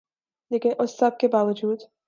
[0.51, 1.81] لیکن اس سب کے باوجود